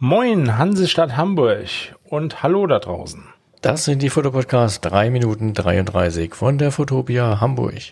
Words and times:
Moin, 0.00 0.56
Hansestadt 0.56 1.16
Hamburg 1.16 1.66
und 2.04 2.44
hallo 2.44 2.68
da 2.68 2.78
draußen. 2.78 3.24
Das 3.62 3.84
sind 3.84 4.00
die 4.00 4.10
Fotopodcasts 4.10 4.80
3 4.82 5.10
Minuten 5.10 5.54
33 5.54 6.36
von 6.36 6.56
der 6.56 6.70
Fotopia 6.70 7.40
Hamburg. 7.40 7.82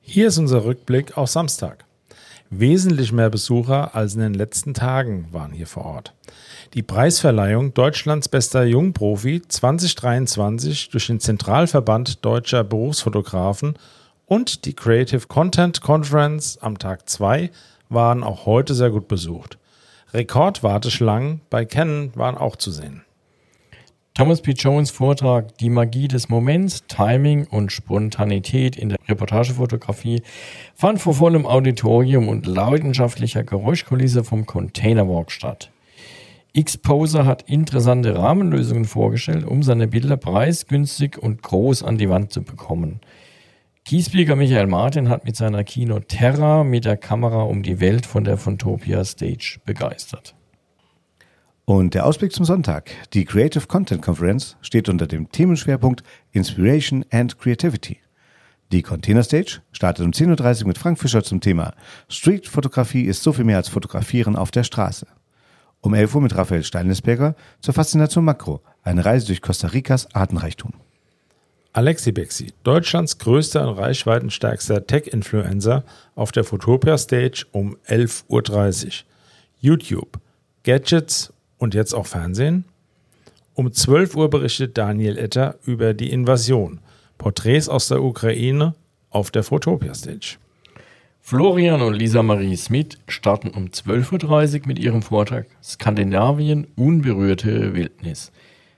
Hier 0.00 0.28
ist 0.28 0.38
unser 0.38 0.64
Rückblick 0.64 1.18
auf 1.18 1.28
Samstag. 1.28 1.84
Wesentlich 2.48 3.12
mehr 3.12 3.28
Besucher 3.28 3.94
als 3.94 4.14
in 4.14 4.20
den 4.20 4.32
letzten 4.32 4.72
Tagen 4.72 5.28
waren 5.32 5.52
hier 5.52 5.66
vor 5.66 5.84
Ort. 5.84 6.14
Die 6.72 6.82
Preisverleihung 6.82 7.74
Deutschlands 7.74 8.26
bester 8.26 8.64
Jungprofi 8.64 9.42
2023 9.46 10.88
durch 10.88 11.08
den 11.08 11.20
Zentralverband 11.20 12.24
deutscher 12.24 12.64
Berufsfotografen 12.64 13.74
und 14.24 14.64
die 14.64 14.72
Creative 14.72 15.26
Content 15.26 15.82
Conference 15.82 16.56
am 16.62 16.78
Tag 16.78 17.06
2 17.06 17.50
waren 17.90 18.22
auch 18.22 18.46
heute 18.46 18.74
sehr 18.74 18.90
gut 18.90 19.08
besucht. 19.08 19.58
Rekordwarteschlangen 20.12 21.42
bei 21.50 21.64
Canon 21.64 22.12
waren 22.14 22.38
auch 22.38 22.56
zu 22.56 22.70
sehen. 22.70 23.04
Thomas 24.14 24.42
P. 24.42 24.52
Jones 24.52 24.90
Vortrag 24.90 25.56
Die 25.58 25.70
Magie 25.70 26.08
des 26.08 26.28
Moments, 26.28 26.84
Timing 26.88 27.46
und 27.46 27.72
Spontanität 27.72 28.76
in 28.76 28.90
der 28.90 28.98
Reportagefotografie 29.08 30.22
fand 30.74 31.00
vor 31.00 31.14
vollem 31.14 31.46
Auditorium 31.46 32.28
und 32.28 32.46
leidenschaftlicher 32.46 33.44
Geräuschkulisse 33.44 34.24
vom 34.24 34.46
Container 34.46 35.08
Walk 35.08 35.30
statt. 35.30 35.70
Xposer 36.60 37.24
hat 37.24 37.48
interessante 37.48 38.16
Rahmenlösungen 38.16 38.84
vorgestellt, 38.84 39.46
um 39.46 39.62
seine 39.62 39.86
Bilder 39.86 40.16
preisgünstig 40.16 41.16
und 41.16 41.42
groß 41.42 41.84
an 41.84 41.96
die 41.96 42.10
Wand 42.10 42.32
zu 42.32 42.42
bekommen. 42.42 43.00
Keyspeaker 43.88 44.36
Michael 44.36 44.66
Martin 44.66 45.08
hat 45.08 45.24
mit 45.24 45.36
seiner 45.36 45.64
Kino 45.64 45.98
Terra 46.00 46.64
mit 46.64 46.84
der 46.84 46.96
Kamera 46.96 47.42
um 47.42 47.62
die 47.62 47.80
Welt 47.80 48.06
von 48.06 48.24
der 48.24 48.36
Fontopia 48.36 49.04
Stage 49.04 49.58
begeistert. 49.64 50.34
Und 51.64 51.94
der 51.94 52.04
Ausblick 52.04 52.32
zum 52.32 52.44
Sonntag. 52.44 52.90
Die 53.14 53.24
Creative 53.24 53.66
Content 53.66 54.02
Conference 54.02 54.56
steht 54.60 54.88
unter 54.88 55.06
dem 55.06 55.30
Themenschwerpunkt 55.30 56.02
Inspiration 56.32 57.04
and 57.10 57.38
Creativity. 57.38 57.98
Die 58.72 58.82
Container 58.82 59.24
Stage 59.24 59.62
startet 59.72 60.04
um 60.04 60.12
10.30 60.12 60.62
Uhr 60.62 60.68
mit 60.68 60.78
Frank 60.78 60.98
Fischer 60.98 61.24
zum 61.24 61.40
Thema 61.40 61.74
Street-Fotografie 62.08 63.04
ist 63.04 63.22
so 63.22 63.32
viel 63.32 63.44
mehr 63.44 63.56
als 63.56 63.68
Fotografieren 63.68 64.36
auf 64.36 64.50
der 64.50 64.64
Straße. 64.64 65.06
Um 65.80 65.94
11 65.94 66.14
Uhr 66.14 66.20
mit 66.20 66.36
Raphael 66.36 66.62
Steinlesberger 66.62 67.34
zur 67.60 67.74
Faszination 67.74 68.24
Makro, 68.24 68.62
eine 68.82 69.04
Reise 69.04 69.26
durch 69.26 69.40
Costa 69.40 69.68
Ricas 69.68 70.14
Artenreichtum. 70.14 70.74
Alexi 71.72 72.10
Bexi, 72.10 72.52
Deutschlands 72.64 73.18
größter 73.18 73.68
und 73.68 73.78
reichweitenstärkster 73.78 74.88
Tech-Influencer 74.88 75.84
auf 76.16 76.32
der 76.32 76.42
Fotopia 76.42 76.98
Stage 76.98 77.46
um 77.52 77.76
11.30 77.86 78.86
Uhr. 78.86 78.92
YouTube, 79.60 80.18
Gadgets 80.64 81.32
und 81.58 81.74
jetzt 81.74 81.94
auch 81.94 82.06
Fernsehen. 82.06 82.64
Um 83.54 83.72
12 83.72 84.16
Uhr 84.16 84.30
berichtet 84.30 84.78
Daniel 84.78 85.16
Etter 85.16 85.56
über 85.64 85.94
die 85.94 86.10
Invasion. 86.10 86.80
Porträts 87.18 87.68
aus 87.68 87.86
der 87.86 88.02
Ukraine 88.02 88.74
auf 89.10 89.30
der 89.30 89.44
Fotopia 89.44 89.94
Stage. 89.94 90.38
Florian 91.20 91.82
und 91.82 91.94
Lisa 91.94 92.24
Marie 92.24 92.56
Smith 92.56 92.98
starten 93.06 93.50
um 93.50 93.66
12.30 93.66 94.62
Uhr 94.62 94.66
mit 94.66 94.78
ihrem 94.80 95.02
Vortrag 95.02 95.46
Skandinavien 95.62 96.66
unberührte 96.74 97.74
Wildnis. 97.74 98.32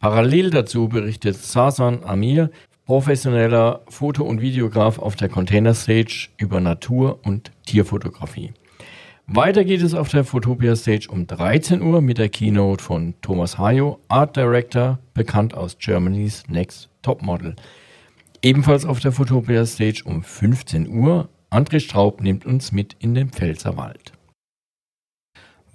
Parallel 0.00 0.50
dazu 0.50 0.88
berichtet 0.88 1.36
Sasan 1.36 2.04
Amir 2.04 2.50
professioneller 2.86 3.80
Foto- 3.88 4.24
und 4.24 4.40
Videograf 4.40 4.98
auf 4.98 5.16
der 5.16 5.28
Container 5.28 5.74
Stage 5.74 6.28
über 6.36 6.60
Natur- 6.60 7.18
und 7.24 7.50
Tierfotografie. 7.66 8.52
Weiter 9.26 9.64
geht 9.64 9.80
es 9.80 9.94
auf 9.94 10.10
der 10.10 10.24
Photopia 10.24 10.76
Stage 10.76 11.08
um 11.10 11.26
13 11.26 11.80
Uhr 11.80 12.02
mit 12.02 12.18
der 12.18 12.28
Keynote 12.28 12.84
von 12.84 13.14
Thomas 13.22 13.56
Hayo, 13.56 13.98
Art 14.08 14.36
Director, 14.36 14.98
bekannt 15.14 15.54
aus 15.54 15.78
Germany's 15.78 16.44
Next 16.48 16.90
Top 17.00 17.22
Model. 17.22 17.56
Ebenfalls 18.42 18.84
auf 18.84 19.00
der 19.00 19.12
Photopia 19.12 19.64
Stage 19.64 20.02
um 20.04 20.22
15 20.22 20.88
Uhr. 20.88 21.30
André 21.50 21.80
Straub 21.80 22.20
nimmt 22.20 22.44
uns 22.44 22.72
mit 22.72 22.96
in 22.98 23.14
den 23.14 23.30
Pfälzerwald. 23.30 24.12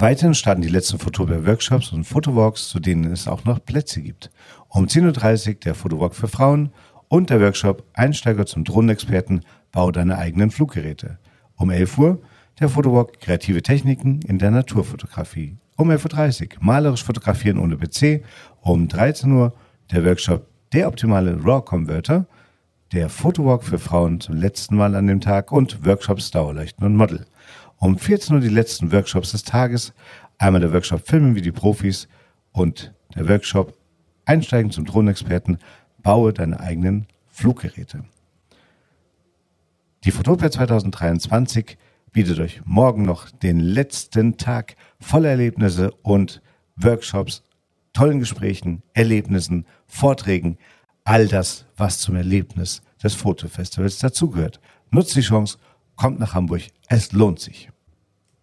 Weiterhin 0.00 0.34
starten 0.34 0.62
die 0.62 0.68
letzten 0.68 0.98
Photopia 0.98 1.44
Workshops 1.46 1.92
und 1.92 2.04
Fotowalks, 2.04 2.68
zu 2.68 2.78
denen 2.78 3.10
es 3.10 3.26
auch 3.26 3.44
noch 3.44 3.64
Plätze 3.64 4.02
gibt. 4.02 4.30
Um 4.68 4.84
10.30 4.84 5.48
Uhr 5.48 5.54
der 5.54 5.74
Fotowalk 5.74 6.14
für 6.14 6.28
Frauen 6.28 6.70
und 7.08 7.30
der 7.30 7.40
Workshop 7.40 7.84
Einsteiger 7.94 8.46
zum 8.46 8.64
Drohnenexperten 8.64 9.42
Bau 9.72 9.90
deine 9.90 10.18
eigenen 10.18 10.50
Fluggeräte. 10.50 11.18
Um 11.56 11.70
11 11.70 11.98
Uhr 11.98 12.20
der 12.60 12.68
Fotowalk 12.68 13.20
Kreative 13.20 13.62
Techniken 13.62 14.20
in 14.22 14.38
der 14.38 14.50
Naturfotografie. 14.50 15.56
Um 15.76 15.90
11.30 15.90 16.42
Uhr 16.42 16.48
malerisch 16.60 17.04
fotografieren 17.04 17.58
ohne 17.58 17.76
PC. 17.76 18.24
Um 18.60 18.88
13 18.88 19.32
Uhr 19.32 19.54
der 19.92 20.04
Workshop 20.04 20.46
Der 20.72 20.88
optimale 20.88 21.38
RAW 21.42 21.62
Converter. 21.62 22.26
Der 22.92 23.08
Fotowalk 23.08 23.64
für 23.64 23.78
Frauen 23.78 24.20
zum 24.20 24.36
letzten 24.36 24.76
Mal 24.76 24.94
an 24.94 25.06
dem 25.06 25.20
Tag 25.20 25.52
und 25.52 25.84
Workshops 25.84 26.30
Dauerleuchten 26.30 26.84
und 26.84 26.96
Model. 26.96 27.26
Um 27.76 27.98
14 27.98 28.34
Uhr 28.34 28.40
die 28.40 28.48
letzten 28.48 28.90
Workshops 28.92 29.32
des 29.32 29.44
Tages. 29.44 29.92
Einmal 30.38 30.60
der 30.60 30.72
Workshop 30.72 31.06
Filmen 31.06 31.34
wie 31.34 31.42
die 31.42 31.52
Profis 31.52 32.08
und 32.52 32.92
der 33.14 33.28
Workshop 33.28 33.74
Einsteigen 34.24 34.70
zum 34.70 34.84
Drohnenexperten 34.84 35.58
baue 36.02 36.32
deine 36.32 36.60
eigenen 36.60 37.06
Fluggeräte. 37.28 38.04
Die 40.04 40.10
Fotopia 40.10 40.50
2023 40.50 41.76
bietet 42.12 42.38
euch 42.40 42.60
morgen 42.64 43.02
noch 43.02 43.30
den 43.30 43.60
letzten 43.60 44.36
Tag 44.36 44.76
voller 45.00 45.30
Erlebnisse 45.30 45.90
und 46.02 46.40
Workshops, 46.76 47.42
tollen 47.92 48.20
Gesprächen, 48.20 48.82
Erlebnissen, 48.94 49.66
Vorträgen, 49.86 50.58
all 51.04 51.26
das, 51.26 51.64
was 51.76 51.98
zum 51.98 52.16
Erlebnis 52.16 52.82
des 53.02 53.14
Fotofestivals 53.14 53.98
dazugehört. 53.98 54.60
Nutzt 54.90 55.16
die 55.16 55.20
Chance, 55.20 55.58
kommt 55.96 56.20
nach 56.20 56.34
Hamburg, 56.34 56.62
es 56.88 57.12
lohnt 57.12 57.40
sich. 57.40 57.70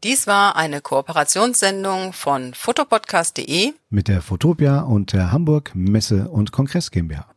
Dies 0.03 0.27
war 0.27 0.55
eine 0.55 0.81
Kooperationssendung 0.81 2.13
von 2.13 2.53
fotopodcast.de 2.53 3.73
mit 3.89 4.07
der 4.07 4.21
Fotopia 4.21 4.81
und 4.81 5.13
der 5.13 5.31
Hamburg 5.31 5.71
Messe 5.73 6.29
und 6.29 6.51
Kongress 6.51 6.91
GmbH. 6.91 7.34